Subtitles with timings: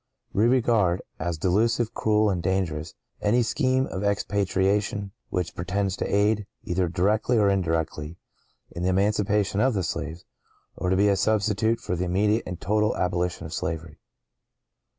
[0.31, 6.07] (¶29) We regard, as delusive, cruel, and dangerous, any scheme of expatriation which pretends to
[6.07, 8.17] aid, either directly or indirectly,
[8.71, 10.25] in the emancipation of the slaves,
[10.75, 13.99] or to be a substitute for the immediate and total abolition of slavery.